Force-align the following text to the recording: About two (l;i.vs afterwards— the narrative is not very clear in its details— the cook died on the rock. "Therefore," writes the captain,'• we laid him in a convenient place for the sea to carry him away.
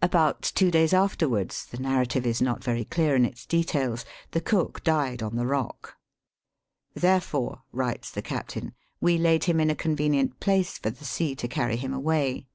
About 0.00 0.40
two 0.40 0.68
(l;i.vs 0.72 0.94
afterwards— 0.94 1.66
the 1.70 1.76
narrative 1.76 2.24
is 2.24 2.40
not 2.40 2.64
very 2.64 2.86
clear 2.86 3.14
in 3.14 3.26
its 3.26 3.44
details— 3.44 4.06
the 4.30 4.40
cook 4.40 4.82
died 4.82 5.22
on 5.22 5.36
the 5.36 5.44
rock. 5.44 5.98
"Therefore," 6.94 7.60
writes 7.72 8.10
the 8.10 8.22
captain,'• 8.22 8.68
we 9.02 9.18
laid 9.18 9.44
him 9.44 9.60
in 9.60 9.68
a 9.68 9.74
convenient 9.74 10.40
place 10.40 10.78
for 10.78 10.88
the 10.88 11.04
sea 11.04 11.34
to 11.34 11.46
carry 11.46 11.76
him 11.76 11.92
away. 11.92 12.46